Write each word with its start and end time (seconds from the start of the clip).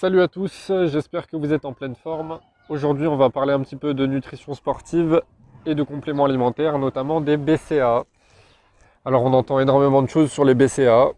Salut 0.00 0.20
à 0.22 0.26
tous, 0.26 0.72
j'espère 0.86 1.28
que 1.28 1.36
vous 1.36 1.52
êtes 1.52 1.64
en 1.64 1.72
pleine 1.72 1.94
forme. 1.94 2.40
Aujourd'hui, 2.68 3.06
on 3.06 3.16
va 3.16 3.30
parler 3.30 3.52
un 3.52 3.60
petit 3.60 3.76
peu 3.76 3.94
de 3.94 4.06
nutrition 4.06 4.52
sportive 4.52 5.22
et 5.66 5.76
de 5.76 5.84
compléments 5.84 6.24
alimentaires, 6.24 6.78
notamment 6.78 7.20
des 7.20 7.36
BCA. 7.36 8.04
Alors, 9.04 9.22
on 9.22 9.32
entend 9.32 9.60
énormément 9.60 10.02
de 10.02 10.08
choses 10.08 10.32
sur 10.32 10.44
les 10.44 10.56
BCA. 10.56 11.10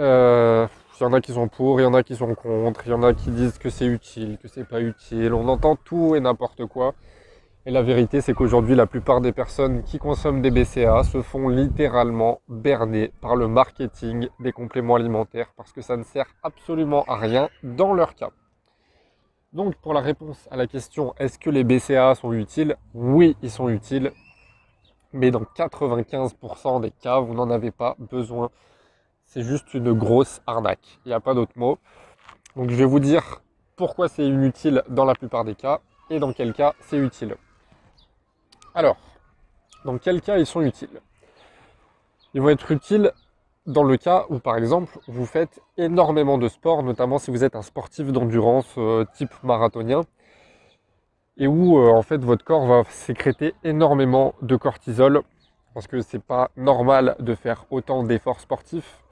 Euh, 0.00 0.66
il 0.98 1.02
y 1.02 1.06
en 1.06 1.12
a 1.12 1.20
qui 1.20 1.34
sont 1.34 1.48
pour, 1.48 1.78
il 1.78 1.82
y 1.82 1.86
en 1.86 1.92
a 1.92 2.02
qui 2.02 2.16
sont 2.16 2.34
contre, 2.34 2.86
il 2.86 2.90
y 2.90 2.94
en 2.94 3.02
a 3.02 3.12
qui 3.12 3.30
disent 3.30 3.58
que 3.58 3.68
c'est 3.68 3.84
utile, 3.84 4.38
que 4.42 4.48
c'est 4.48 4.66
pas 4.66 4.80
utile. 4.80 5.34
On 5.34 5.46
entend 5.48 5.76
tout 5.76 6.16
et 6.16 6.20
n'importe 6.20 6.64
quoi. 6.64 6.94
Et 7.68 7.72
la 7.72 7.82
vérité, 7.82 8.20
c'est 8.20 8.32
qu'aujourd'hui, 8.32 8.76
la 8.76 8.86
plupart 8.86 9.20
des 9.20 9.32
personnes 9.32 9.82
qui 9.82 9.98
consomment 9.98 10.40
des 10.40 10.52
BCA 10.52 11.02
se 11.02 11.20
font 11.20 11.48
littéralement 11.48 12.40
berner 12.46 13.10
par 13.20 13.34
le 13.34 13.48
marketing 13.48 14.28
des 14.38 14.52
compléments 14.52 14.94
alimentaires 14.94 15.52
parce 15.56 15.72
que 15.72 15.80
ça 15.80 15.96
ne 15.96 16.04
sert 16.04 16.26
absolument 16.44 17.02
à 17.08 17.16
rien 17.16 17.48
dans 17.64 17.92
leur 17.92 18.14
cas. 18.14 18.30
Donc, 19.52 19.74
pour 19.82 19.94
la 19.94 20.00
réponse 20.00 20.46
à 20.52 20.56
la 20.56 20.68
question 20.68 21.12
est-ce 21.18 21.40
que 21.40 21.50
les 21.50 21.64
BCA 21.64 22.14
sont 22.14 22.32
utiles? 22.32 22.76
Oui, 22.94 23.36
ils 23.42 23.50
sont 23.50 23.68
utiles. 23.68 24.12
Mais 25.12 25.32
dans 25.32 25.42
95% 25.42 26.80
des 26.80 26.92
cas, 26.92 27.18
vous 27.18 27.34
n'en 27.34 27.50
avez 27.50 27.72
pas 27.72 27.96
besoin. 27.98 28.50
C'est 29.24 29.42
juste 29.42 29.74
une 29.74 29.92
grosse 29.92 30.40
arnaque. 30.46 31.00
Il 31.04 31.08
n'y 31.08 31.14
a 31.14 31.20
pas 31.20 31.34
d'autre 31.34 31.54
mot. 31.56 31.78
Donc, 32.54 32.70
je 32.70 32.76
vais 32.76 32.84
vous 32.84 33.00
dire 33.00 33.42
pourquoi 33.74 34.08
c'est 34.08 34.24
inutile 34.24 34.84
dans 34.88 35.04
la 35.04 35.16
plupart 35.16 35.44
des 35.44 35.56
cas 35.56 35.80
et 36.10 36.20
dans 36.20 36.32
quel 36.32 36.52
cas 36.52 36.72
c'est 36.78 36.98
utile. 36.98 37.36
Alors, 38.76 38.98
dans 39.86 39.96
quel 39.96 40.20
cas 40.20 40.36
ils 40.36 40.44
sont 40.44 40.60
utiles? 40.60 41.00
Ils 42.34 42.42
vont 42.42 42.50
être 42.50 42.70
utiles 42.70 43.10
dans 43.64 43.82
le 43.82 43.96
cas 43.96 44.26
où, 44.28 44.38
par 44.38 44.58
exemple, 44.58 44.98
vous 45.08 45.24
faites 45.24 45.62
énormément 45.78 46.36
de 46.36 46.46
sport, 46.46 46.82
notamment 46.82 47.16
si 47.16 47.30
vous 47.30 47.42
êtes 47.42 47.56
un 47.56 47.62
sportif 47.62 48.12
d'endurance 48.12 48.70
euh, 48.76 49.06
type 49.14 49.32
marathonien, 49.42 50.02
et 51.38 51.46
où 51.46 51.78
euh, 51.78 51.90
en 51.90 52.02
fait 52.02 52.18
votre 52.18 52.44
corps 52.44 52.66
va 52.66 52.82
sécréter 52.90 53.54
énormément 53.64 54.34
de 54.42 54.56
cortisol, 54.56 55.22
parce 55.72 55.86
que 55.86 56.02
c'est 56.02 56.22
pas 56.22 56.50
normal 56.58 57.16
de 57.18 57.34
faire 57.34 57.64
autant 57.70 58.02
d'efforts 58.02 58.40
sportifs, 58.40 59.02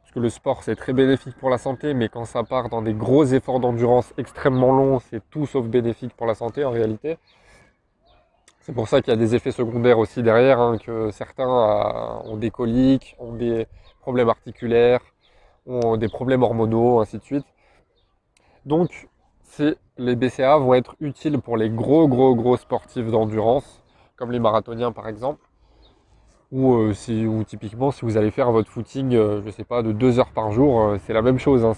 parce 0.00 0.12
que 0.12 0.20
le 0.20 0.28
sport 0.28 0.62
c'est 0.62 0.76
très 0.76 0.92
bénéfique 0.92 1.36
pour 1.38 1.50
la 1.50 1.58
santé, 1.58 1.92
mais 1.92 2.08
quand 2.08 2.24
ça 2.24 2.44
part 2.44 2.68
dans 2.68 2.82
des 2.82 2.94
gros 2.94 3.24
efforts 3.24 3.58
d'endurance 3.58 4.14
extrêmement 4.16 4.70
longs, 4.70 5.00
c'est 5.00 5.28
tout 5.28 5.46
sauf 5.46 5.66
bénéfique 5.66 6.14
pour 6.16 6.28
la 6.28 6.36
santé 6.36 6.64
en 6.64 6.70
réalité. 6.70 7.18
C'est 8.68 8.74
pour 8.74 8.86
ça 8.86 9.00
qu'il 9.00 9.14
y 9.14 9.16
a 9.16 9.18
des 9.18 9.34
effets 9.34 9.50
secondaires 9.50 9.98
aussi 9.98 10.22
derrière, 10.22 10.60
hein, 10.60 10.76
que 10.76 11.10
certains 11.10 11.48
euh, 11.48 12.30
ont 12.30 12.36
des 12.36 12.50
coliques, 12.50 13.16
ont 13.18 13.32
des 13.32 13.66
problèmes 14.02 14.28
articulaires, 14.28 15.00
ont 15.64 15.96
des 15.96 16.08
problèmes 16.08 16.42
hormonaux, 16.42 17.00
ainsi 17.00 17.16
de 17.16 17.22
suite. 17.22 17.46
Donc, 18.66 19.08
les 19.96 20.16
BCA 20.16 20.58
vont 20.58 20.74
être 20.74 20.96
utiles 21.00 21.38
pour 21.38 21.56
les 21.56 21.70
gros, 21.70 22.08
gros, 22.08 22.34
gros 22.34 22.58
sportifs 22.58 23.06
d'endurance, 23.10 23.82
comme 24.16 24.32
les 24.32 24.38
marathoniens 24.38 24.92
par 24.92 25.08
exemple, 25.08 25.48
ou, 26.52 26.74
euh, 26.74 26.92
si, 26.92 27.26
typiquement 27.46 27.90
si 27.90 28.04
vous 28.04 28.18
allez 28.18 28.30
faire 28.30 28.52
votre 28.52 28.70
footing, 28.70 29.14
euh, 29.14 29.40
je 29.46 29.50
sais 29.50 29.64
pas, 29.64 29.82
de 29.82 29.92
deux 29.92 30.18
heures 30.18 30.32
par 30.32 30.52
jour, 30.52 30.94
c'est 31.06 31.14
la 31.14 31.22
même 31.22 31.38
chose. 31.38 31.64
Hein. 31.64 31.72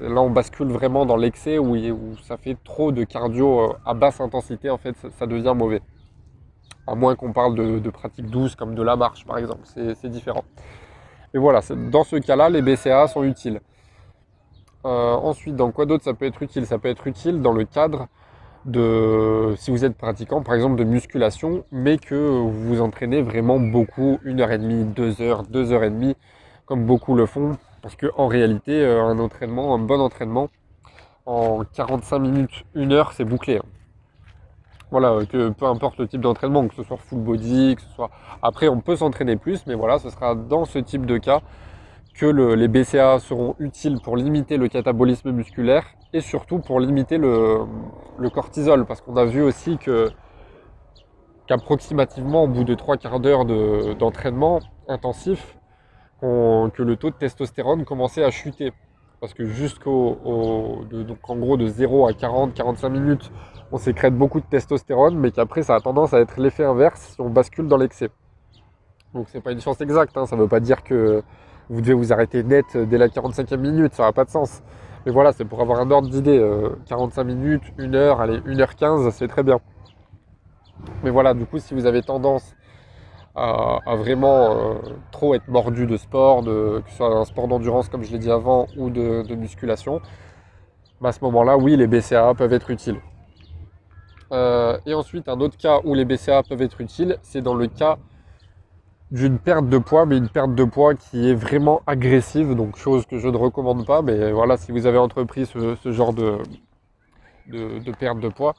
là, 0.00 0.22
on 0.22 0.30
bascule 0.30 0.68
vraiment 0.68 1.04
dans 1.04 1.16
l'excès 1.16 1.58
où, 1.58 1.76
ça 2.22 2.38
fait 2.38 2.56
trop 2.64 2.92
de 2.92 3.04
cardio 3.04 3.74
à 3.84 3.92
basse 3.92 4.22
intensité, 4.22 4.70
en 4.70 4.78
fait, 4.78 4.96
ça 5.18 5.26
devient 5.26 5.52
mauvais 5.54 5.82
à 6.86 6.94
moins 6.94 7.16
qu'on 7.16 7.32
parle 7.32 7.54
de, 7.54 7.90
pratiques 7.90 8.30
douces 8.30 8.56
comme 8.56 8.74
de 8.74 8.82
la 8.82 8.96
marche 8.96 9.24
par 9.26 9.38
exemple, 9.38 9.62
c'est 9.64 10.08
différent. 10.08 10.44
Et 11.32 11.38
voilà, 11.38 11.60
dans 11.90 12.04
ce 12.04 12.16
cas-là, 12.16 12.48
les 12.48 12.62
BCA 12.62 13.08
sont 13.08 13.24
utiles. 13.24 13.60
Euh, 14.84 15.14
ensuite, 15.14 15.56
dans 15.56 15.72
quoi 15.72 15.86
d'autre 15.86 16.04
ça 16.04 16.14
peut 16.14 16.26
être 16.26 16.42
utile? 16.42 16.66
Ça 16.66 16.78
peut 16.78 16.88
être 16.88 17.06
utile 17.06 17.40
dans 17.40 17.52
le 17.52 17.64
cadre 17.64 18.06
de, 18.66 19.54
si 19.56 19.70
vous 19.70 19.84
êtes 19.84 19.96
pratiquant 19.96 20.42
par 20.42 20.54
exemple 20.54 20.76
de 20.76 20.84
musculation, 20.84 21.64
mais 21.70 21.98
que 21.98 22.14
vous 22.14 22.50
vous 22.50 22.80
entraînez 22.80 23.22
vraiment 23.22 23.58
beaucoup, 23.58 24.18
une 24.24 24.40
heure 24.40 24.52
et 24.52 24.58
demie, 24.58 24.84
deux 24.84 25.20
heures, 25.20 25.42
deux 25.42 25.72
heures 25.72 25.84
et 25.84 25.90
demie, 25.90 26.16
comme 26.66 26.86
beaucoup 26.86 27.14
le 27.14 27.26
font, 27.26 27.56
parce 27.82 27.96
qu'en 27.96 28.26
réalité, 28.26 28.72
euh, 28.82 29.04
un 29.04 29.18
entraînement, 29.18 29.74
un 29.74 29.78
bon 29.78 30.00
entraînement, 30.00 30.48
en 31.26 31.64
45 31.64 32.18
minutes, 32.18 32.64
une 32.74 32.92
heure, 32.92 33.12
c'est 33.12 33.24
bouclé. 33.24 33.58
Hein. 33.58 33.73
Voilà, 34.94 35.26
que 35.26 35.48
peu 35.48 35.66
importe 35.66 35.98
le 35.98 36.06
type 36.06 36.20
d'entraînement, 36.20 36.68
que 36.68 36.74
ce 36.76 36.84
soit 36.84 36.98
full 36.98 37.18
body, 37.18 37.74
que 37.74 37.82
ce 37.82 37.88
soit. 37.88 38.10
Après, 38.42 38.68
on 38.68 38.80
peut 38.80 38.94
s'entraîner 38.94 39.34
plus, 39.34 39.66
mais 39.66 39.74
voilà, 39.74 39.98
ce 39.98 40.08
sera 40.08 40.36
dans 40.36 40.64
ce 40.64 40.78
type 40.78 41.04
de 41.04 41.18
cas 41.18 41.40
que 42.14 42.26
les 42.26 42.68
BCA 42.68 43.18
seront 43.18 43.56
utiles 43.58 43.98
pour 44.00 44.16
limiter 44.16 44.56
le 44.56 44.68
catabolisme 44.68 45.32
musculaire 45.32 45.84
et 46.12 46.20
surtout 46.20 46.60
pour 46.60 46.78
limiter 46.78 47.18
le, 47.18 47.66
cortisol. 48.32 48.86
Parce 48.86 49.00
qu'on 49.00 49.16
a 49.16 49.24
vu 49.24 49.42
aussi 49.42 49.78
qu'approximativement 51.48 52.44
au 52.44 52.46
bout 52.46 52.62
de 52.62 52.74
trois 52.74 52.96
quarts 52.96 53.18
d'heure 53.18 53.44
d'entraînement 53.96 54.60
intensif, 54.86 55.58
que 56.20 56.82
le 56.84 56.94
taux 56.94 57.10
de 57.10 57.16
testostérone 57.16 57.84
commençait 57.84 58.22
à 58.22 58.30
chuter. 58.30 58.72
Parce 59.24 59.32
que 59.32 59.46
jusqu'au 59.46 60.84
donc 60.90 61.30
en 61.30 61.36
gros 61.36 61.56
de 61.56 61.66
0 61.66 62.06
à 62.06 62.10
40-45 62.10 62.90
minutes 62.90 63.32
on 63.72 63.78
sécrète 63.78 64.14
beaucoup 64.14 64.38
de 64.38 64.44
testostérone, 64.44 65.16
mais 65.16 65.30
qu'après 65.30 65.62
ça 65.62 65.76
a 65.76 65.80
tendance 65.80 66.12
à 66.12 66.20
être 66.20 66.38
l'effet 66.38 66.62
inverse 66.62 67.14
si 67.14 67.20
on 67.22 67.30
bascule 67.30 67.66
dans 67.66 67.78
l'excès. 67.78 68.10
Donc 69.14 69.28
c'est 69.30 69.40
pas 69.40 69.52
une 69.52 69.60
science 69.60 69.80
exacte, 69.80 70.14
hein. 70.18 70.26
ça 70.26 70.36
veut 70.36 70.46
pas 70.46 70.60
dire 70.60 70.84
que 70.84 71.22
vous 71.70 71.80
devez 71.80 71.94
vous 71.94 72.12
arrêter 72.12 72.42
net 72.42 72.76
dès 72.76 72.98
la 72.98 73.08
45e 73.08 73.56
minute, 73.56 73.94
ça 73.94 74.02
n'a 74.02 74.12
pas 74.12 74.26
de 74.26 74.30
sens. 74.30 74.62
Mais 75.06 75.12
voilà, 75.12 75.32
c'est 75.32 75.46
pour 75.46 75.62
avoir 75.62 75.80
un 75.80 75.90
ordre 75.90 76.10
d'idée. 76.10 76.46
45 76.84 77.22
euh, 77.22 77.24
minutes, 77.24 77.64
1 77.78 77.94
heure, 77.94 78.20
allez, 78.20 78.40
1h15, 78.40 79.10
c'est 79.10 79.28
très 79.28 79.42
bien. 79.42 79.58
Mais 81.02 81.08
voilà, 81.08 81.32
du 81.32 81.46
coup, 81.46 81.58
si 81.58 81.72
vous 81.72 81.86
avez 81.86 82.02
tendance 82.02 82.54
à, 83.34 83.96
vraiment 83.96 84.50
euh, 84.50 84.74
trop 85.10 85.34
être 85.34 85.48
mordu 85.48 85.86
de 85.86 85.96
sport, 85.96 86.44
que 86.44 86.82
ce 86.88 86.96
soit 86.96 87.08
un 87.08 87.24
sport 87.24 87.48
d'endurance 87.48 87.88
comme 87.88 88.04
je 88.04 88.12
l'ai 88.12 88.18
dit 88.18 88.30
avant, 88.30 88.66
ou 88.76 88.90
de, 88.90 89.34
musculation, 89.34 90.00
bah, 91.00 91.08
à 91.08 91.12
ce 91.12 91.20
moment-là, 91.22 91.56
oui, 91.56 91.76
les 91.76 91.86
BCA 91.86 92.34
peuvent 92.34 92.52
être 92.52 92.70
utiles. 92.70 93.00
Euh, 94.32 94.78
et 94.86 94.94
ensuite, 94.94 95.28
un 95.28 95.40
autre 95.40 95.56
cas 95.56 95.80
où 95.84 95.94
les 95.94 96.04
BCA 96.04 96.42
peuvent 96.42 96.62
être 96.62 96.80
utiles, 96.80 97.18
c'est 97.22 97.42
dans 97.42 97.54
le 97.54 97.66
cas 97.66 97.98
d'une 99.10 99.38
perte 99.38 99.68
de 99.68 99.78
poids, 99.78 100.06
mais 100.06 100.16
une 100.16 100.28
perte 100.28 100.54
de 100.54 100.64
poids 100.64 100.94
qui 100.94 101.30
est 101.30 101.34
vraiment 101.34 101.82
agressive, 101.86 102.54
donc 102.54 102.76
chose 102.76 103.06
que 103.06 103.18
je 103.18 103.28
ne 103.28 103.36
recommande 103.36 103.86
pas. 103.86 104.02
Mais 104.02 104.32
voilà, 104.32 104.56
si 104.56 104.72
vous 104.72 104.86
avez 104.86 104.98
entrepris 104.98 105.46
ce, 105.46 105.92
genre 105.92 106.12
de, 106.12 106.38
perte 107.98 108.18
de 108.18 108.28
poids, 108.28 108.54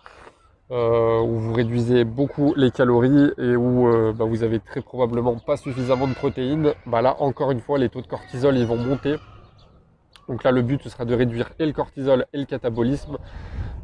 euh, 0.72 1.22
où 1.22 1.38
vous 1.38 1.54
réduisez 1.54 2.04
beaucoup 2.04 2.54
les 2.56 2.72
calories 2.72 3.32
et 3.38 3.56
où 3.56 3.88
euh, 3.88 4.14
bah, 4.14 4.26
vous 4.26 4.44
avez 4.44 4.60
très 4.60 4.82
probablement 4.82 5.38
pas 5.38 5.58
suffisamment 5.58 6.08
de 6.08 6.14
protéines, 6.14 6.74
bah 6.86 7.02
là 7.02 7.16
encore 7.20 7.52
une 7.52 7.62
fois 7.62 7.78
les 7.78 7.90
taux 7.90 8.02
de 8.02 8.08
cortisol 8.08 8.58
ils 8.58 8.66
vont 8.66 8.78
monter. 8.78 9.16
Donc 10.28 10.44
là 10.44 10.52
le 10.52 10.64
but 10.64 10.82
ce 10.82 10.90
sera 10.90 11.06
de 11.06 11.14
réduire 11.14 11.52
et 11.60 11.66
le 11.66 11.74
cortisol 11.74 12.26
et 12.34 12.40
le 12.40 12.46
catabolisme 12.46 13.18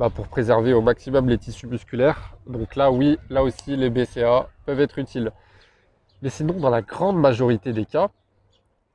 bah, 0.02 0.10
pour 0.10 0.28
préserver 0.28 0.74
au 0.74 0.82
maximum 0.82 1.30
les 1.30 1.38
tissus 1.38 1.68
musculaires. 1.68 2.36
Donc 2.48 2.76
là, 2.76 2.92
oui, 2.92 3.20
là 3.30 3.44
aussi, 3.44 3.76
les 3.76 3.92
BCA 3.92 4.50
peuvent 4.66 4.80
être 4.80 4.98
utiles. 4.98 5.32
Mais 6.24 6.30
sinon, 6.30 6.56
dans 6.56 6.72
la 6.72 6.82
grande 6.82 7.20
majorité 7.20 7.72
des 7.72 7.86
cas, 7.86 8.10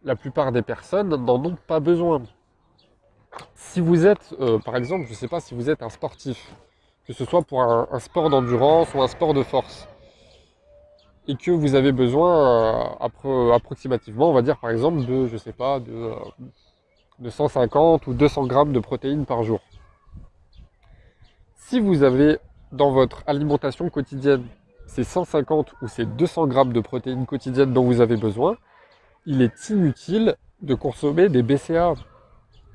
la 0.02 0.16
plupart 0.16 0.50
des 0.50 0.62
personnes 0.62 1.10
n'en 1.10 1.44
ont 1.44 1.56
pas 1.68 1.78
besoin. 1.78 2.22
Si 3.54 3.80
vous 3.80 4.04
êtes, 4.04 4.34
euh, 4.40 4.58
par 4.58 4.74
exemple, 4.74 5.04
je 5.04 5.10
ne 5.10 5.14
sais 5.14 5.28
pas 5.28 5.38
si 5.38 5.54
vous 5.54 5.70
êtes 5.70 5.80
un 5.80 5.90
sportif, 5.90 6.52
que 7.06 7.12
ce 7.12 7.24
soit 7.24 7.42
pour 7.42 7.62
un, 7.62 8.00
sport 8.00 8.30
d'endurance 8.30 8.92
ou 8.94 9.02
un 9.02 9.08
sport 9.08 9.34
de 9.34 9.42
force, 9.42 9.88
et 11.28 11.36
que 11.36 11.50
vous 11.50 11.74
avez 11.74 11.92
besoin 11.92 13.00
euh, 13.24 13.52
approximativement, 13.52 14.30
on 14.30 14.32
va 14.32 14.42
dire 14.42 14.58
par 14.58 14.70
exemple, 14.70 15.04
de, 15.04 15.26
je 15.26 15.36
sais 15.36 15.52
pas, 15.52 15.80
de, 15.80 16.12
de 17.18 17.30
150 17.30 18.06
ou 18.06 18.14
200 18.14 18.46
grammes 18.46 18.72
de 18.72 18.80
protéines 18.80 19.26
par 19.26 19.42
jour 19.42 19.60
si 21.68 21.80
vous 21.80 22.04
avez 22.04 22.38
dans 22.70 22.92
votre 22.92 23.24
alimentation 23.26 23.90
quotidienne 23.90 24.44
ces 24.86 25.02
150 25.02 25.74
ou 25.82 25.88
ces 25.88 26.04
200 26.04 26.46
grammes 26.46 26.72
de 26.72 26.80
protéines 26.80 27.26
quotidiennes 27.26 27.72
dont 27.72 27.84
vous 27.84 28.00
avez 28.00 28.16
besoin, 28.16 28.56
il 29.26 29.42
est 29.42 29.70
inutile 29.70 30.36
de 30.62 30.76
consommer 30.76 31.28
des 31.28 31.42
BCA. 31.42 31.94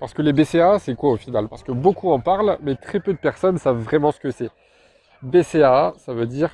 Parce 0.02 0.16
que 0.16 0.24
les 0.24 0.34
BCA, 0.34 0.80
c'est 0.80 0.96
quoi 0.96 1.12
au 1.12 1.16
final? 1.16 1.48
Parce 1.48 1.62
que 1.62 1.72
beaucoup 1.72 2.12
en 2.12 2.20
parlent, 2.20 2.58
mais 2.64 2.74
très 2.74 3.00
peu 3.00 3.14
de 3.14 3.20
personnes 3.20 3.60
savent 3.60 3.78
vraiment 3.78 4.12
ce 4.12 4.20
que 4.20 4.32
c'est. 4.32 4.50
BCA, 5.22 5.94
ça 5.98 6.12
veut 6.16 6.26
dire 6.26 6.50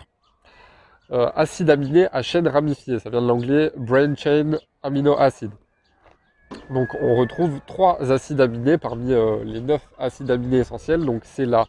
euh, 1.12 1.32
acide 1.34 1.70
aminé 1.70 2.10
à 2.12 2.22
chaîne 2.24 2.46
ramifiée. 2.46 3.00
Ça 3.00 3.10
vient 3.10 3.22
de 3.22 3.28
l'anglais 3.28 3.72
Brain 3.78 4.16
Chain 4.18 4.58
Amino 4.84 5.18
Acid. 5.18 5.52
Donc 6.70 6.90
on 7.02 7.16
retrouve 7.16 7.62
trois 7.66 8.12
acides 8.12 8.42
aminés 8.42 8.78
parmi 8.78 9.14
euh, 9.14 9.42
les 9.46 9.62
neuf 9.62 9.88
acides 9.98 10.30
aminés 10.30 10.58
essentiels. 10.58 11.06
Donc 11.06 11.22
c'est 11.24 11.46
la 11.46 11.68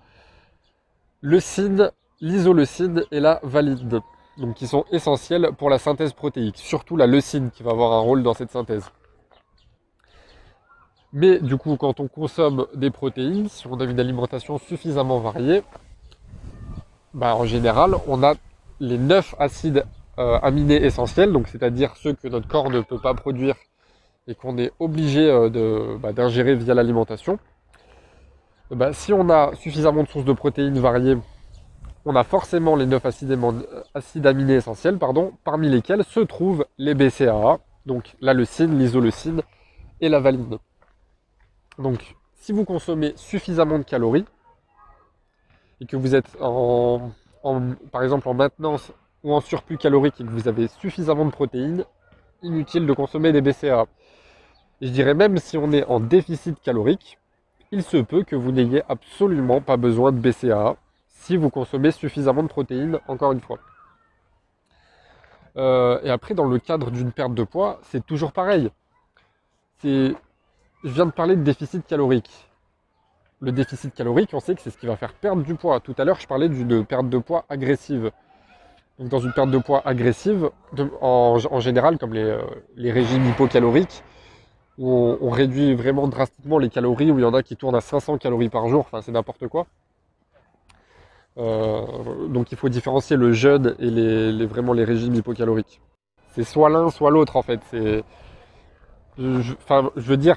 leucine, 1.23 1.93
l'isoleucine 2.21 3.05
et 3.13 3.21
la 3.21 3.39
valide, 3.45 4.01
donc 4.37 4.57
qui 4.57 4.67
sont 4.67 4.85
essentiels 4.91 5.51
pour 5.57 5.71
la 5.71 5.79
synthèse 5.79 6.13
protéique, 6.13 6.57
surtout 6.57 6.97
la 6.97 7.07
leucine 7.07 7.53
qui 7.53 7.63
va 7.63 7.71
avoir 7.71 7.93
un 7.93 8.01
rôle 8.01 8.25
dans 8.25 8.35
cette 8.35 8.51
synthèse. 8.51 8.91
Mais 11.12 11.38
du 11.38 11.56
coup, 11.56 11.76
quand 11.76 12.00
on 12.00 12.08
consomme 12.08 12.66
des 12.75 12.90
protéines, 12.90 13.49
si 13.49 13.66
on 13.66 13.81
a 13.81 13.84
une 13.84 13.99
alimentation 13.99 14.58
suffisamment 14.58 15.20
variée, 15.20 15.62
bah, 17.14 17.34
en 17.34 17.44
général, 17.44 17.94
on 18.06 18.22
a 18.22 18.34
les 18.81 18.99
9 18.99 19.34
acides 19.38 19.84
euh, 20.19 20.38
aminés 20.43 20.84
essentiels, 20.84 21.32
donc 21.32 21.49
c'est-à-dire 21.49 21.96
ceux 21.96 22.12
que 22.12 22.28
notre 22.28 22.46
corps 22.46 22.70
ne 22.70 22.81
peut 22.81 22.99
pas 22.99 23.14
produire 23.14 23.56
et 24.26 24.34
qu'on 24.34 24.58
est 24.58 24.72
obligé 24.78 25.31
euh, 25.31 25.96
bah, 25.99 26.12
d'ingérer 26.12 26.55
via 26.55 26.75
l'alimentation. 26.75 27.38
Bah, 28.70 28.93
si 28.93 29.14
on 29.14 29.31
a 29.31 29.55
suffisamment 29.55 30.02
de 30.02 30.08
sources 30.08 30.26
de 30.26 30.32
protéines 30.34 30.78
variées, 30.78 31.16
on 32.05 32.14
a 32.14 32.25
forcément 32.25 32.76
les 32.76 32.87
9 32.87 33.06
acides, 33.06 34.26
aminés 34.26 34.55
essentiels, 34.55 34.99
pardon, 34.99 35.32
parmi 35.44 35.70
lesquels 35.70 36.05
se 36.05 36.20
trouvent 36.20 36.66
les 36.76 36.94
BCAA, 36.94 37.60
donc 37.87 38.14
la 38.20 38.34
leucine, 38.34 38.78
l'isoleucine 38.78 39.43
et 40.00 40.10
la 40.10 40.20
valine. 40.20 40.58
Donc, 41.79 42.17
si 42.35 42.53
vous 42.53 42.65
consommez 42.65 43.13
suffisamment 43.17 43.79
de 43.79 43.85
calories 43.85 44.25
et 45.81 45.87
que 45.87 45.97
vous 45.97 46.15
êtes 46.15 46.37
en, 46.41 47.11
par 47.93 48.03
exemple 48.03 48.29
en 48.29 48.35
maintenance 48.35 48.93
ou 49.23 49.33
en 49.33 49.41
surplus 49.41 49.79
calorique 49.79 50.21
et 50.21 50.25
que 50.25 50.31
vous 50.31 50.49
avez 50.49 50.69
suffisamment 50.69 51.25
de 51.25 51.31
protéines, 51.31 51.85
inutile 52.43 52.87
de 52.87 52.93
consommer 52.93 53.33
des 53.33 53.41
BCAA. 53.41 53.87
Et 54.81 54.87
je 54.87 54.93
dirais 54.93 55.15
même 55.15 55.39
si 55.39 55.57
on 55.57 55.73
est 55.73 55.85
en 55.85 56.01
déficit 56.01 56.61
calorique, 56.61 57.19
il 57.71 57.83
se 57.83 57.97
peut 57.99 58.25
que 58.25 58.37
vous 58.37 58.51
n'ayez 58.51 58.83
absolument 58.89 59.61
pas 59.61 59.77
besoin 59.77 60.11
de 60.13 60.19
BCAA 60.19 60.77
si 61.09 61.37
vous 61.37 61.51
consommez 61.51 61.91
suffisamment 61.91 62.43
de 62.43 62.49
protéines, 62.49 62.99
encore 63.07 63.33
une 63.33 63.41
fois. 63.41 63.59
Euh, 65.57 66.01
et 66.03 66.11
après, 66.11 66.35
dans 66.35 66.47
le 66.47 66.59
cadre 66.59 66.91
d'une 66.91 67.13
perte 67.13 67.35
de 67.35 67.43
poids, 67.43 67.81
c'est 67.83 68.05
toujours 68.07 68.33
pareil. 68.33 68.71
C'est 69.79 70.15
je 70.85 70.91
viens 70.91 71.07
de 71.07 71.11
parler 71.11 71.37
de 71.37 71.43
déficit 71.43 71.87
calorique. 71.87 72.31
Le 73.41 73.53
déficit 73.53 73.95
calorique, 73.95 74.31
on 74.33 74.41
sait 74.41 74.55
que 74.55 74.61
c'est 74.61 74.71
ce 74.71 74.79
qui 74.79 74.87
va 74.87 74.97
faire 74.97 75.13
perdre 75.13 75.43
du 75.43 75.55
poids. 75.55 75.81
Tout 75.81 75.95
à 75.99 76.05
l'heure, 76.05 76.21
je 76.21 76.27
parlais 76.27 76.49
d'une 76.49 76.85
perte 76.85 77.09
de 77.09 77.19
poids 77.19 77.45
agressive. 77.49 78.11
Donc, 78.99 79.09
dans 79.09 79.21
une 79.21 79.33
perte 79.33 79.51
de 79.51 79.59
poids 79.59 79.81
agressive, 79.87 80.51
en, 81.01 81.61
général, 81.61 81.99
comme 81.99 82.15
euh, 82.15 82.43
les, 82.77 82.91
régimes 82.91 83.27
hypocaloriques, 83.27 84.03
où 84.77 85.17
on, 85.21 85.31
réduit 85.31 85.75
vraiment 85.75 86.09
drastiquement 86.09 86.59
les 86.59 86.69
calories, 86.69 87.13
où 87.13 87.19
il 87.19 87.23
y 87.23 87.25
en 87.25 87.35
a 87.35 87.43
qui 87.45 87.57
tournent 87.57 87.77
à 87.77 87.81
500 87.81 88.19
calories 88.19 88.49
par 88.49 88.69
jour, 88.69 88.81
enfin 88.81 89.03
c'est 89.03 89.13
n'importe 89.13 89.47
quoi. 89.47 89.67
Euh, 91.37 92.27
donc 92.29 92.51
il 92.51 92.59
faut 92.59 92.69
différencier 92.69 93.17
le 93.17 93.33
jeûne 93.33 93.77
et 93.79 93.91
les, 93.91 94.47
vraiment 94.47 94.73
les 94.73 94.85
régimes 94.85 95.15
hypocaloriques. 95.15 95.81
C'est 96.31 96.45
soit 96.45 96.69
l'un, 96.69 96.91
soit 96.91 97.11
l'autre 97.11 97.37
en 97.37 97.43
fait. 97.43 97.61
je 99.17 99.53
veux 99.97 100.17
dire, 100.17 100.37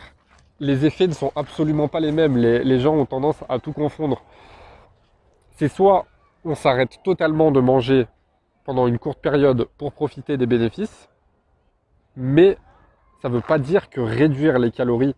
les 0.61 0.85
effets 0.85 1.07
ne 1.07 1.13
sont 1.13 1.31
absolument 1.35 1.87
pas 1.87 1.99
les 1.99 2.11
mêmes. 2.11 2.37
Les, 2.37 2.79
gens 2.79 2.93
ont 2.93 3.07
tendance 3.07 3.43
à 3.49 3.57
tout 3.57 3.73
confondre. 3.73 4.21
C'est 5.49 5.67
soit 5.67 6.05
on 6.45 6.53
s'arrête 6.53 6.99
totalement 7.03 7.51
de 7.51 7.59
manger 7.59 8.07
pendant 8.63 8.85
une 8.85 8.99
courte 8.99 9.19
période 9.19 9.67
pour 9.79 9.91
profiter 9.91 10.37
des 10.37 10.45
bénéfices, 10.45 11.09
mais 12.15 12.57
ça 13.21 13.29
ne 13.29 13.33
veut 13.33 13.41
pas 13.41 13.57
dire 13.57 13.89
que 13.89 14.01
réduire 14.01 14.59
les 14.59 14.71
calories 14.71 15.15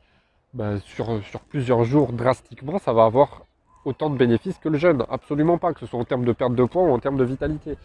bah, 0.53 0.79
sur, 0.79 1.21
sur, 1.25 1.41
plusieurs 1.41 1.83
jours 1.83 2.13
drastiquement, 2.13 2.79
ça 2.79 2.93
va 2.93 3.03
avoir 3.03 3.45
autant 3.83 4.09
de 4.09 4.17
bénéfices 4.17 4.57
que 4.59 4.69
le 4.69 4.77
jeûne. 4.77 5.03
Absolument 5.09 5.57
pas, 5.57 5.73
que 5.73 5.81
ce 5.81 5.87
soit 5.87 5.99
en 5.99 6.05
termes 6.05 6.23
de 6.23 6.31
perte 6.31 6.55
de 6.55 6.63
poids 6.63 6.83
ou 6.83 6.91
en 6.91 6.99
termes 6.99 7.17
de 7.17 7.25
vitalité. 7.25 7.77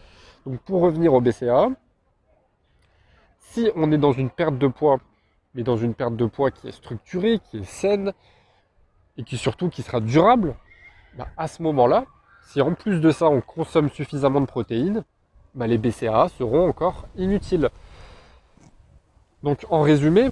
Donc 0.45 0.61
pour 0.61 0.79
revenir 0.79 1.13
au 1.13 1.19
BCA, 1.19 1.69
si 3.39 3.69
on 3.75 3.91
est 3.91 3.97
dans 3.97 4.13
une 4.13 4.29
perte 4.29 4.57
de 4.57 4.67
poids 4.67 4.99
mais 5.55 5.63
dans 5.63 5.77
une 5.77 5.93
perte 5.93 6.15
de 6.15 6.25
poids 6.25 6.51
qui 6.51 6.67
est 6.67 6.71
structurée, 6.71 7.39
qui 7.49 7.57
est 7.57 7.63
saine, 7.63 8.13
et 9.17 9.23
qui 9.23 9.37
surtout 9.37 9.69
qui 9.69 9.81
sera 9.81 9.99
durable, 9.99 10.55
bah, 11.17 11.27
à 11.37 11.47
ce 11.47 11.61
moment-là, 11.63 12.05
si 12.47 12.61
en 12.61 12.73
plus 12.73 13.01
de 13.01 13.11
ça 13.11 13.29
on 13.29 13.41
consomme 13.41 13.89
suffisamment 13.89 14.41
de 14.41 14.45
protéines, 14.45 15.03
bah, 15.55 15.67
les 15.67 15.77
BCAA 15.77 16.29
seront 16.29 16.67
encore 16.67 17.05
inutiles. 17.17 17.69
Donc 19.43 19.65
en 19.69 19.81
résumé, 19.81 20.29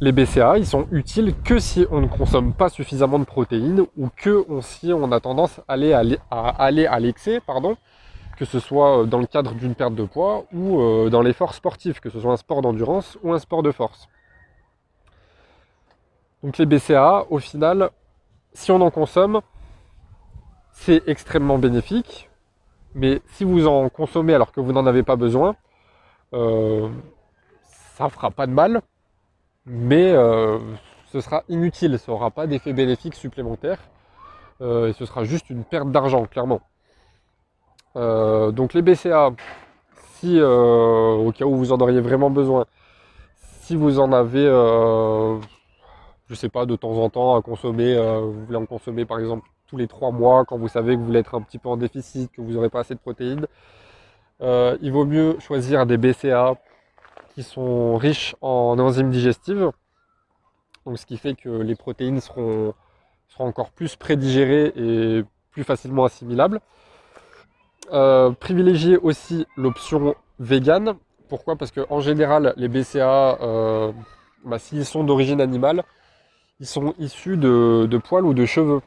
les 0.00 0.12
BCAA 0.12 0.58
ils 0.58 0.66
sont 0.66 0.86
utiles 0.90 1.34
que 1.44 1.58
si 1.58 1.86
on 1.90 2.00
ne 2.00 2.06
consomme 2.06 2.52
pas 2.52 2.68
suffisamment 2.68 3.18
de 3.18 3.24
protéines 3.24 3.86
ou 3.96 4.08
que 4.16 4.44
si 4.62 4.92
on 4.92 5.12
a 5.12 5.20
tendance 5.20 5.60
à 5.68 5.74
aller 5.74 6.18
à, 6.30 7.00
l'excès, 7.00 7.40
pardon, 7.40 7.76
que 8.36 8.44
ce 8.44 8.58
soit 8.58 9.04
dans 9.06 9.18
le 9.18 9.26
cadre 9.26 9.54
d'une 9.54 9.74
perte 9.74 9.94
de 9.94 10.04
poids 10.04 10.46
ou 10.52 10.80
euh, 10.80 11.10
dans 11.10 11.22
l'effort 11.22 11.54
sportif, 11.54 12.00
que 12.00 12.08
ce 12.08 12.18
soit 12.20 12.32
un 12.32 12.36
sport 12.36 12.62
d'endurance 12.62 13.18
ou 13.22 13.32
un 13.32 13.38
sport 13.38 13.62
de 13.62 13.70
force. 13.70 14.08
Donc 16.42 16.56
les 16.58 16.66
BCAA, 16.66 17.26
au 17.30 17.38
final, 17.38 17.90
si 18.54 18.72
on 18.72 18.80
en 18.80 18.90
consomme, 18.90 19.40
c'est 20.72 21.02
extrêmement 21.06 21.58
bénéfique. 21.58 22.30
Mais 22.94 23.20
si 23.28 23.44
vous 23.44 23.66
en 23.66 23.88
consommez 23.88 24.34
alors 24.34 24.52
que 24.52 24.60
vous 24.60 24.72
n'en 24.72 24.86
avez 24.86 25.02
pas 25.02 25.16
besoin, 25.16 25.54
euh, 26.32 26.88
ça 27.94 28.08
fera 28.08 28.30
pas 28.30 28.46
de 28.46 28.52
mal, 28.52 28.80
mais 29.66 30.12
euh, 30.12 30.58
ce 31.12 31.20
sera 31.20 31.44
inutile, 31.48 31.98
ça 31.98 32.10
n'aura 32.10 32.30
pas 32.30 32.46
d'effet 32.46 32.72
bénéfique 32.72 33.14
supplémentaire. 33.14 33.78
Euh, 34.60 34.88
et 34.88 34.92
ce 34.94 35.04
sera 35.04 35.24
juste 35.24 35.50
une 35.50 35.64
perte 35.64 35.90
d'argent, 35.90 36.24
clairement. 36.26 36.60
donc 37.94 38.74
les 38.74 38.82
BCA, 38.82 39.30
si 40.14 40.40
au 40.40 41.32
cas 41.36 41.44
où 41.44 41.56
vous 41.56 41.72
en 41.72 41.78
auriez 41.78 42.00
vraiment 42.00 42.30
besoin, 42.30 42.66
si 43.62 43.76
vous 43.76 44.00
en 44.00 44.12
avez 44.12 44.46
je 46.30 46.36
sais 46.36 46.48
pas, 46.48 46.64
de 46.64 46.76
temps 46.76 46.92
en 46.92 47.10
temps 47.10 47.36
à 47.36 47.42
consommer, 47.42 47.96
euh, 47.96 48.20
vous 48.20 48.44
voulez 48.46 48.56
en 48.56 48.64
consommer 48.64 49.04
par 49.04 49.18
exemple 49.18 49.48
tous 49.66 49.76
les 49.76 49.88
trois 49.88 50.12
mois 50.12 50.44
quand 50.44 50.56
vous 50.56 50.68
savez 50.68 50.94
que 50.94 51.00
vous 51.00 51.06
voulez 51.06 51.18
être 51.18 51.34
un 51.34 51.42
petit 51.42 51.58
peu 51.58 51.68
en 51.68 51.76
déficit, 51.76 52.30
que 52.30 52.40
vous 52.40 52.52
n'aurez 52.52 52.68
pas 52.70 52.80
assez 52.80 52.94
de 52.94 53.00
protéines, 53.00 53.46
euh, 54.40 54.78
il 54.80 54.92
vaut 54.92 55.04
mieux 55.04 55.36
choisir 55.40 55.86
des 55.86 55.96
BCA 55.96 56.54
qui 57.34 57.42
sont 57.42 57.96
riches 57.96 58.36
en 58.40 58.78
enzymes 58.78 59.10
digestives. 59.10 59.70
Donc 60.86 60.98
ce 60.98 61.04
qui 61.04 61.18
fait 61.18 61.34
que 61.34 61.48
les 61.48 61.74
protéines 61.74 62.20
seront, 62.20 62.74
seront 63.28 63.46
encore 63.46 63.70
plus 63.70 63.96
prédigérées 63.96 64.72
et 64.76 65.24
plus 65.50 65.64
facilement 65.64 66.04
assimilables. 66.04 66.60
Euh, 67.92 68.30
privilégier 68.30 68.96
aussi 68.98 69.46
l'option 69.56 70.14
vegan. 70.38 70.94
Pourquoi? 71.28 71.56
Parce 71.56 71.72
qu'en 71.72 72.00
général, 72.00 72.54
les 72.56 72.68
BCA, 72.68 73.36
bah, 74.44 74.58
s'ils 74.58 74.86
sont 74.86 75.04
d'origine 75.04 75.40
animale, 75.40 75.84
ils 76.60 76.66
sont 76.66 76.94
issus 76.98 77.36
de, 77.38 77.98
poils 77.98 78.24
ou 78.24 78.34
de 78.34 78.44
cheveux. 78.44 78.82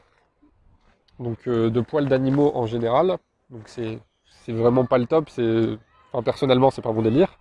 Donc 1.18 1.46
euh, 1.46 1.70
de 1.70 1.80
poils 1.80 2.08
d'animaux 2.08 2.52
en 2.54 2.66
général. 2.66 3.18
Donc 3.50 3.62
c'est 3.66 4.00
vraiment 4.48 4.86
pas 4.86 4.98
le 4.98 5.06
top. 5.06 5.28
Enfin, 5.28 6.22
personnellement, 6.22 6.70
c'est 6.70 6.82
pas 6.82 6.92
mon 6.92 7.02
délire. 7.02 7.36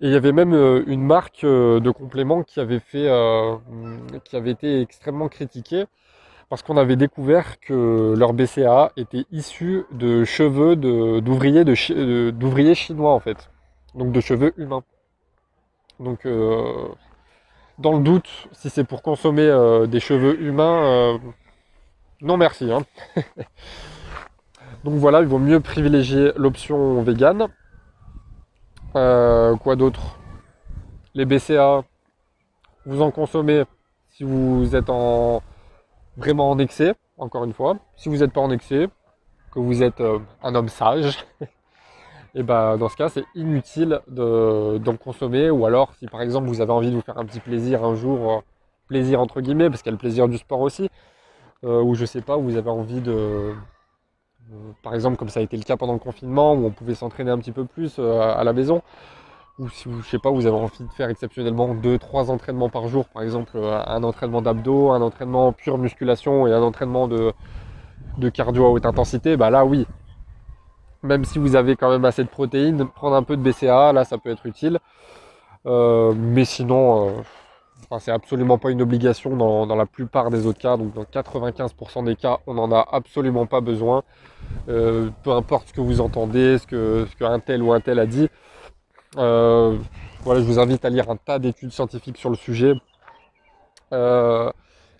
Et 0.00 0.06
il 0.06 0.12
y 0.12 0.16
avait 0.16 0.32
même 0.32 0.54
euh, 0.54 0.84
une 0.86 1.02
marque 1.02 1.42
euh, 1.42 1.80
de 1.80 1.90
compléments 1.90 2.44
qui 2.44 2.60
avait 2.60 2.78
fait, 2.78 3.08
qui 4.24 4.36
avait 4.36 4.52
été 4.52 4.80
extrêmement 4.80 5.28
critiquée 5.28 5.84
parce 6.48 6.62
qu'on 6.62 6.76
avait 6.78 6.96
découvert 6.96 7.60
que 7.60 8.14
leur 8.16 8.32
BCA 8.32 8.92
était 8.96 9.26
issu 9.32 9.84
de 9.90 10.24
cheveux 10.24 10.76
d'ouvriers 10.76 11.64
de, 11.64 11.74
chinois 11.74 13.12
en 13.12 13.20
fait, 13.20 13.50
donc 13.94 14.12
de 14.12 14.20
cheveux 14.20 14.54
humains. 14.56 14.82
Donc 16.00 16.26
dans 17.78 17.92
le 17.92 18.02
doute, 18.02 18.28
si 18.52 18.70
c'est 18.70 18.84
pour 18.84 19.02
consommer 19.02 19.46
euh, 19.46 19.86
des 19.86 20.00
cheveux 20.00 20.40
humains, 20.40 20.82
euh, 20.84 21.18
non 22.20 22.36
merci. 22.36 22.70
Hein. 22.72 22.84
Donc 24.84 24.94
voilà, 24.94 25.20
il 25.20 25.26
vaut 25.26 25.38
mieux 25.38 25.60
privilégier 25.60 26.32
l'option 26.36 27.02
vegan. 27.02 27.48
Euh, 28.96 29.56
quoi 29.56 29.76
d'autre? 29.76 30.18
Les 31.14 31.24
BCA, 31.24 31.84
vous 32.86 33.02
en 33.02 33.10
consommez 33.10 33.64
si 34.10 34.24
vous 34.24 34.74
êtes 34.74 34.90
en 34.90 35.42
vraiment 36.16 36.50
en 36.50 36.58
excès, 36.58 36.94
encore 37.16 37.44
une 37.44 37.52
fois. 37.52 37.76
Si 37.96 38.08
vous 38.08 38.18
n'êtes 38.18 38.32
pas 38.32 38.40
en 38.40 38.50
excès, 38.50 38.88
que 39.52 39.60
vous 39.60 39.82
êtes 39.82 40.02
un 40.42 40.54
homme 40.54 40.68
sage, 40.68 41.18
et 42.38 42.44
bah 42.44 42.76
dans 42.78 42.88
ce 42.88 42.96
cas 42.96 43.08
c'est 43.08 43.24
inutile 43.34 44.00
d'en 44.06 44.96
consommer. 44.96 45.50
Ou 45.50 45.66
alors 45.66 45.92
si 45.98 46.06
par 46.06 46.22
exemple 46.22 46.46
vous 46.46 46.60
avez 46.60 46.72
envie 46.72 46.90
de 46.90 46.94
vous 46.94 47.02
faire 47.02 47.18
un 47.18 47.24
petit 47.24 47.40
plaisir 47.40 47.84
un 47.84 47.96
jour, 47.96 48.32
euh, 48.32 48.40
plaisir 48.86 49.20
entre 49.20 49.40
guillemets 49.40 49.68
parce 49.68 49.82
qu'il 49.82 49.90
y 49.90 49.94
a 49.94 49.96
le 49.96 49.98
plaisir 49.98 50.28
du 50.28 50.38
sport 50.38 50.60
aussi, 50.60 50.88
euh, 51.64 51.82
ou 51.82 51.94
je 51.94 52.04
sais 52.04 52.22
pas, 52.22 52.36
vous 52.36 52.56
avez 52.56 52.70
envie 52.70 53.00
de, 53.00 53.12
euh, 53.12 53.54
par 54.84 54.94
exemple 54.94 55.16
comme 55.16 55.28
ça 55.28 55.40
a 55.40 55.42
été 55.42 55.56
le 55.56 55.64
cas 55.64 55.76
pendant 55.76 55.94
le 55.94 55.98
confinement 55.98 56.54
où 56.54 56.66
on 56.66 56.70
pouvait 56.70 56.94
s'entraîner 56.94 57.30
un 57.32 57.38
petit 57.38 57.52
peu 57.52 57.64
plus 57.64 57.98
à 57.98 58.44
la 58.44 58.52
maison, 58.52 58.82
ou 59.58 59.68
si 59.68 59.88
vous, 59.88 60.00
je 60.02 60.08
sais 60.08 60.18
pas, 60.20 60.30
vous 60.30 60.46
avez 60.46 60.56
envie 60.56 60.84
de 60.84 60.92
faire 60.92 61.10
exceptionnellement 61.10 61.74
2-3 61.74 62.30
entraînements 62.30 62.68
par 62.68 62.86
jour, 62.88 63.06
par 63.08 63.22
exemple 63.22 63.58
un 63.58 64.02
entraînement 64.04 64.42
d'abdos, 64.42 64.92
un 64.92 65.02
entraînement 65.02 65.52
pure 65.52 65.78
musculation 65.78 66.46
et 66.46 66.52
un 66.52 66.62
entraînement 66.62 67.08
de, 67.08 67.32
de 68.18 68.28
cardio 68.28 68.66
à 68.66 68.70
haute 68.70 68.86
intensité, 68.86 69.36
bah 69.36 69.50
là 69.50 69.64
oui, 69.64 69.86
même 71.02 71.24
si 71.24 71.38
vous 71.38 71.56
avez 71.56 71.76
quand 71.76 71.90
même 71.90 72.04
assez 72.04 72.24
de 72.24 72.28
protéines, 72.28 72.86
prendre 72.88 73.16
un 73.16 73.22
peu 73.22 73.36
de 73.36 73.42
BCA, 73.42 73.92
là 73.92 74.04
ça 74.04 74.18
peut 74.18 74.30
être 74.30 74.46
utile. 74.46 74.78
Euh, 75.66 76.14
mais 76.16 76.44
sinon, 76.44 77.08
euh, 77.90 77.98
c'est 77.98 78.12
absolument 78.12 78.58
pas 78.58 78.70
une 78.70 78.82
obligation 78.82 79.36
dans, 79.36 79.76
la 79.76 79.86
plupart 79.86 80.30
des 80.30 80.46
autres 80.46 80.58
cas. 80.58 80.76
Donc 80.76 80.94
dans 80.94 81.04
95% 81.04 82.04
des 82.04 82.16
cas, 82.16 82.38
on 82.46 82.54
n'en 82.54 82.72
a 82.72 82.86
absolument 82.92 83.46
pas 83.46 83.60
besoin. 83.60 84.02
Euh, 84.68 85.10
peu 85.22 85.32
importe 85.32 85.68
ce 85.68 85.72
que 85.72 85.80
vous 85.80 86.00
entendez, 86.00 86.58
ce 86.58 86.66
que, 86.66 87.06
tel 87.46 87.62
ou 87.62 87.72
un 87.72 87.80
tel 87.80 87.98
a 87.98 88.06
dit. 88.06 88.28
Voilà, 89.14 90.40
je 90.40 90.46
vous 90.46 90.58
invite 90.58 90.84
à 90.84 90.90
lire 90.90 91.10
un 91.10 91.16
tas 91.16 91.38
d'études 91.38 91.72
scientifiques 91.72 92.18
sur 92.18 92.30
le 92.30 92.36
sujet. 92.36 92.74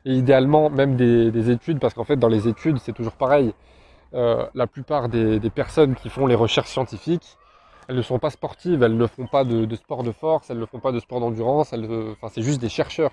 Et 0.05 0.15
idéalement 0.15 0.71
même 0.71 0.97
des, 0.97 1.51
études, 1.51 1.81
parce 1.81 1.93
qu'en 1.95 2.05
fait 2.05 2.17
dans 2.17 2.29
les 2.29 2.49
études 2.49 2.79
c'est 2.79 2.93
toujours 2.93 3.13
pareil. 3.15 3.53
La 4.13 4.67
plupart 4.67 5.09
des, 5.09 5.51
personnes 5.51 5.95
qui 5.95 6.09
font 6.09 6.27
les 6.27 6.35
recherches 6.35 6.71
scientifiques, 6.71 7.37
elles 7.89 7.97
ne 7.97 8.03
sont 8.03 8.19
pas 8.19 8.31
sportives, 8.31 8.83
elles 8.83 8.97
ne 8.97 9.07
font 9.07 9.27
pas 9.27 9.45
de, 9.45 9.75
sport 9.77 10.03
de 10.03 10.13
force, 10.13 10.51
elles 10.51 10.59
ne 10.59 10.67
font 10.67 10.81
pas 10.81 10.93
de 10.93 11.01
sport 11.01 11.21
d'endurance, 11.21 11.73
enfin 11.73 12.29
c'est 12.31 12.43
juste 12.43 12.61
des 12.61 12.69
chercheurs. 12.69 13.13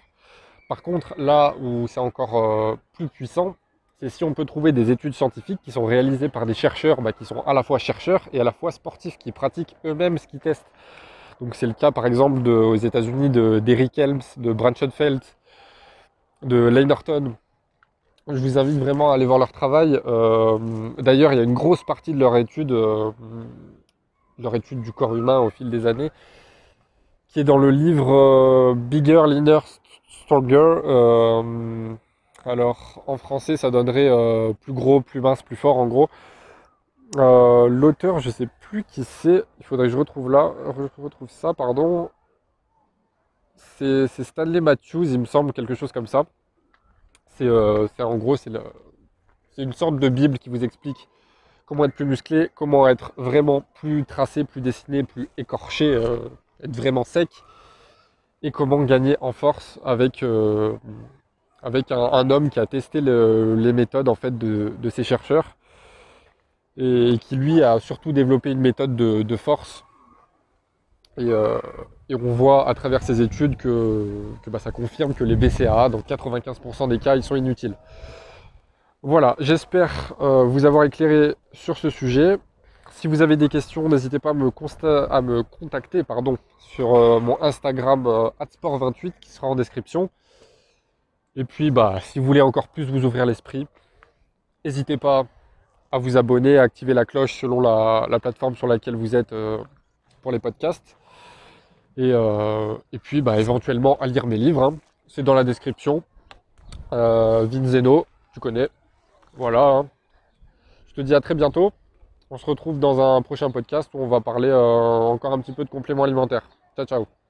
Par 0.67 0.81
contre, 0.81 1.13
là 1.17 1.53
où 1.61 1.87
c'est 1.87 1.99
encore 1.99 2.77
plus 2.93 3.07
puissant, 3.07 3.55
c'est 3.99 4.09
si 4.09 4.23
on 4.23 4.33
peut 4.33 4.45
trouver 4.45 4.71
des 4.71 4.91
études 4.91 5.13
scientifiques 5.13 5.59
qui 5.63 5.71
sont 5.71 5.85
réalisées 5.85 6.29
par 6.29 6.45
des 6.45 6.53
chercheurs 6.53 7.01
bah, 7.01 7.13
qui 7.13 7.25
sont 7.25 7.41
à 7.41 7.53
la 7.53 7.63
fois 7.63 7.79
chercheurs 7.79 8.27
et 8.33 8.41
à 8.41 8.43
la 8.43 8.51
fois 8.51 8.71
sportifs, 8.71 9.17
qui 9.17 9.31
pratiquent 9.31 9.75
eux-mêmes 9.85 10.17
ce 10.17 10.27
qu'ils 10.27 10.39
testent. 10.39 10.69
Donc 11.39 11.55
c'est 11.55 11.67
le 11.67 11.73
cas 11.73 11.91
par 11.91 12.05
exemple 12.05 12.47
aux 12.47 12.75
États-Unis 12.75 13.29
d'Eric 13.61 13.97
Helms, 13.97 14.21
de 14.37 14.53
Branchenfeld, 14.53 15.21
de 16.43 16.57
Lane 16.57 16.87
Norton. 16.87 17.35
Je 18.27 18.39
vous 18.39 18.57
invite 18.57 18.79
vraiment 18.79 19.11
à 19.11 19.13
aller 19.13 19.25
voir 19.27 19.37
leur 19.37 19.51
travail. 19.51 20.01
Euh, 20.07 20.57
d'ailleurs, 20.97 21.31
il 21.31 21.35
y 21.35 21.39
a 21.39 21.43
une 21.43 21.53
grosse 21.53 21.83
partie 21.83 22.11
de 22.11 22.17
leur 22.17 22.35
étude, 22.37 22.71
euh, 22.71 23.11
leur 24.39 24.55
étude 24.55 24.81
du 24.81 24.91
corps 24.91 25.15
humain 25.15 25.39
au 25.39 25.51
fil 25.51 25.69
des 25.69 25.85
années, 25.85 26.09
qui 27.27 27.39
est 27.39 27.43
dans 27.43 27.59
le 27.59 27.69
livre 27.69 28.11
euh, 28.11 28.73
Bigger, 28.75 29.25
Leaner, 29.27 29.59
Stronger 30.07 30.81
alors 32.45 33.03
en 33.07 33.17
français, 33.17 33.57
ça 33.57 33.71
donnerait 33.71 34.09
plus 34.61 34.73
gros, 34.73 35.01
plus 35.01 35.19
mince, 35.19 35.41
plus 35.41 35.55
fort 35.55 35.77
en 35.77 35.87
gros. 35.87 36.09
L'auteur, 37.15 38.19
je 38.19 38.29
sais 38.29 38.47
plus 38.61 38.83
qui 38.83 39.03
c'est. 39.03 39.43
Il 39.59 39.65
faudrait 39.65 39.87
que 39.87 39.93
je 39.93 39.97
retrouve 39.97 40.31
là, 40.31 40.51
je 40.97 41.01
retrouve 41.01 41.29
ça, 41.29 41.53
pardon. 41.53 42.09
C'est 43.77 44.07
Stanley 44.07 44.61
Matthews, 44.61 45.05
il 45.05 45.19
me 45.19 45.25
semble, 45.25 45.53
quelque 45.53 45.75
chose 45.75 45.91
comme 45.91 46.07
ça. 46.07 46.25
C'est 47.35 47.45
euh, 47.45 47.87
en 47.99 48.17
gros, 48.17 48.37
c'est 48.37 48.51
une 49.57 49.73
sorte 49.73 49.97
de 49.97 50.09
bible 50.09 50.37
qui 50.39 50.49
vous 50.49 50.63
explique 50.63 51.07
comment 51.65 51.85
être 51.85 51.93
plus 51.95 52.05
musclé, 52.05 52.49
comment 52.55 52.87
être 52.87 53.11
vraiment 53.17 53.63
plus 53.75 54.05
tracé, 54.05 54.43
plus 54.43 54.61
dessiné, 54.61 55.03
plus 55.03 55.29
écorché, 55.37 55.91
être 56.63 56.75
vraiment 56.75 57.03
sec, 57.03 57.29
et 58.43 58.51
comment 58.51 58.83
gagner 58.83 59.17
en 59.21 59.31
force 59.31 59.79
avec 59.83 60.23
avec 61.63 61.91
un, 61.91 62.29
homme 62.29 62.49
qui 62.49 62.59
a 62.59 62.67
testé 62.67 63.01
les 63.01 63.73
méthodes 63.73 64.07
en 64.07 64.15
fait 64.15 64.37
de, 64.37 64.89
ces 64.89 65.03
chercheurs 65.03 65.57
et, 66.77 67.17
qui 67.19 67.35
lui 67.35 67.63
a 67.63 67.79
surtout 67.79 68.11
développé 68.11 68.51
une 68.51 68.59
méthode 68.59 68.95
de, 68.95 69.35
force. 69.35 69.84
Euh, 71.17 71.59
et, 72.09 72.15
on 72.15 72.33
voit 72.33 72.67
à 72.67 72.73
travers 72.73 73.01
ces 73.03 73.21
études 73.21 73.55
que, 73.57 74.05
bah, 74.47 74.59
ça 74.59 74.71
confirme 74.71 75.13
que 75.13 75.23
les 75.23 75.35
BCAA, 75.35 75.89
dans 75.89 75.99
95% 75.99 76.89
des 76.89 76.99
cas, 76.99 77.15
ils 77.15 77.23
sont 77.23 77.35
inutiles. 77.35 77.75
Voilà, 79.01 79.35
j'espère 79.39 80.13
euh, 80.19 80.43
vous 80.43 80.65
avoir 80.65 80.83
éclairé 80.83 81.35
sur 81.53 81.77
ce 81.77 81.89
sujet. 81.89 82.37
Si 82.91 83.07
vous 83.07 83.21
avez 83.21 83.37
des 83.37 83.49
questions, 83.49 83.87
n'hésitez 83.87 84.19
pas 84.19 84.31
à 84.31 84.33
me, 84.33 85.43
contacter 85.43 86.03
pardon, 86.03 86.37
sur 86.57 86.95
euh, 86.95 87.19
mon 87.19 87.41
Instagram 87.41 88.05
atsport28 88.39 89.13
qui 89.21 89.29
sera 89.29 89.47
en 89.47 89.55
description. 89.55 90.09
Et 91.35 91.43
puis, 91.43 91.71
bah, 91.71 91.99
si 92.01 92.19
vous 92.19 92.25
voulez 92.25 92.41
encore 92.41 92.67
plus 92.67 92.85
vous 92.85 93.05
ouvrir 93.05 93.25
l'esprit, 93.25 93.67
n'hésitez 94.63 94.97
pas 94.97 95.25
à 95.91 95.97
vous 95.97 96.17
abonner, 96.17 96.57
à 96.57 96.63
activer 96.63 96.93
la 96.93 97.05
cloche 97.05 97.39
selon 97.39 97.61
la, 97.61 98.19
plateforme 98.19 98.55
sur 98.55 98.67
laquelle 98.67 98.95
vous 98.95 99.15
êtes 99.15 99.33
pour 100.21 100.31
les 100.31 100.39
podcasts. 100.39 100.97
Et, 101.97 102.11
euh, 102.11 102.75
puis, 103.03 103.21
bah, 103.21 103.39
éventuellement, 103.39 103.97
à 103.99 104.07
lire 104.07 104.27
mes 104.27 104.37
livres. 104.37 104.63
Hein. 104.63 104.77
C'est 105.07 105.23
dans 105.23 105.33
la 105.33 105.43
description. 105.43 106.03
Euh, 106.93 107.45
Vinzeno, 107.45 108.05
tu 108.33 108.39
connais. 108.39 108.69
Voilà. 109.33 109.61
Hein. 109.61 109.87
Je 110.87 110.95
te 110.95 111.01
dis 111.01 111.15
à 111.15 111.21
très 111.21 111.35
bientôt. 111.35 111.71
On 112.29 112.37
se 112.37 112.45
retrouve 112.45 112.79
dans 112.79 112.99
un 112.99 113.21
prochain 113.21 113.51
podcast 113.51 113.89
où 113.93 113.99
on 113.99 114.07
va 114.07 114.19
parler 114.19 114.51
encore 114.51 115.31
un 115.31 115.39
petit 115.39 115.53
peu 115.53 115.63
de 115.63 115.69
compléments 115.69 116.03
alimentaires. 116.03 116.47
Ciao, 116.75 116.85
ciao. 116.85 117.24